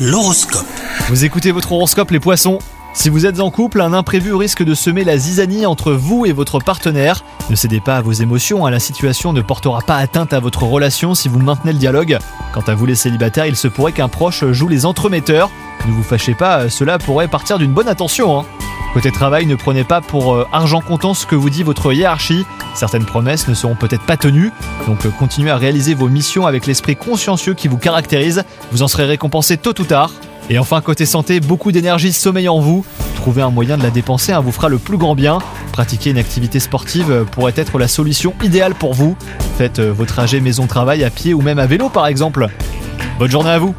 L'horoscope. 0.00 0.64
Vous 1.10 1.26
écoutez 1.26 1.52
votre 1.52 1.72
horoscope 1.72 2.10
les 2.10 2.20
poissons 2.20 2.58
si 2.92 3.08
vous 3.08 3.24
êtes 3.24 3.38
en 3.38 3.52
couple, 3.52 3.82
un 3.82 3.92
imprévu 3.92 4.34
risque 4.34 4.64
de 4.64 4.74
semer 4.74 5.04
la 5.04 5.16
zizanie 5.16 5.64
entre 5.64 5.92
vous 5.92 6.26
et 6.26 6.32
votre 6.32 6.58
partenaire. 6.58 7.22
Ne 7.48 7.54
cédez 7.54 7.78
pas 7.78 7.98
à 7.98 8.00
vos 8.00 8.10
émotions, 8.10 8.66
hein, 8.66 8.70
la 8.72 8.80
situation 8.80 9.32
ne 9.32 9.42
portera 9.42 9.80
pas 9.80 9.94
atteinte 9.94 10.32
à 10.32 10.40
votre 10.40 10.64
relation 10.64 11.14
si 11.14 11.28
vous 11.28 11.38
maintenez 11.38 11.72
le 11.72 11.78
dialogue. 11.78 12.18
Quant 12.52 12.64
à 12.66 12.74
vous 12.74 12.86
les 12.86 12.96
célibataires, 12.96 13.46
il 13.46 13.54
se 13.54 13.68
pourrait 13.68 13.92
qu'un 13.92 14.08
proche 14.08 14.44
joue 14.50 14.66
les 14.66 14.86
entremetteurs. 14.86 15.50
Ne 15.86 15.92
vous 15.92 16.02
fâchez 16.02 16.34
pas, 16.34 16.68
cela 16.68 16.98
pourrait 16.98 17.28
partir 17.28 17.58
d'une 17.58 17.72
bonne 17.72 17.88
intention. 17.88 18.40
hein. 18.40 18.44
Côté 18.92 19.12
travail, 19.12 19.46
ne 19.46 19.54
prenez 19.54 19.84
pas 19.84 20.00
pour 20.00 20.34
euh, 20.34 20.48
argent 20.50 20.80
comptant 20.80 21.14
ce 21.14 21.24
que 21.24 21.36
vous 21.36 21.48
dit 21.48 21.62
votre 21.62 21.92
hiérarchie. 21.92 22.44
Certaines 22.74 23.04
promesses 23.04 23.46
ne 23.46 23.54
seront 23.54 23.76
peut-être 23.76 24.02
pas 24.02 24.16
tenues, 24.16 24.50
donc 24.88 25.06
euh, 25.06 25.10
continuez 25.10 25.50
à 25.50 25.56
réaliser 25.56 25.94
vos 25.94 26.08
missions 26.08 26.44
avec 26.44 26.66
l'esprit 26.66 26.96
consciencieux 26.96 27.54
qui 27.54 27.68
vous 27.68 27.76
caractérise. 27.76 28.42
Vous 28.72 28.82
en 28.82 28.88
serez 28.88 29.04
récompensé 29.04 29.58
tôt 29.58 29.80
ou 29.80 29.84
tard. 29.84 30.10
Et 30.48 30.58
enfin, 30.58 30.80
côté 30.80 31.06
santé, 31.06 31.38
beaucoup 31.38 31.70
d'énergie 31.70 32.12
sommeille 32.12 32.48
en 32.48 32.58
vous. 32.58 32.84
Trouver 33.14 33.42
un 33.42 33.50
moyen 33.50 33.78
de 33.78 33.84
la 33.84 33.90
dépenser 33.90 34.32
hein, 34.32 34.40
vous 34.40 34.50
fera 34.50 34.68
le 34.68 34.78
plus 34.78 34.96
grand 34.96 35.14
bien. 35.14 35.38
Pratiquer 35.70 36.10
une 36.10 36.18
activité 36.18 36.58
sportive 36.58 37.12
euh, 37.12 37.24
pourrait 37.24 37.54
être 37.54 37.78
la 37.78 37.86
solution 37.86 38.34
idéale 38.42 38.74
pour 38.74 38.94
vous. 38.94 39.16
Faites 39.56 39.78
vos 39.78 40.04
trajets 40.04 40.40
maison-travail 40.40 41.04
à 41.04 41.10
pied 41.10 41.32
ou 41.32 41.42
même 41.42 41.60
à 41.60 41.66
vélo 41.66 41.90
par 41.90 42.08
exemple. 42.08 42.48
Bonne 43.20 43.30
journée 43.30 43.50
à 43.50 43.58
vous 43.60 43.72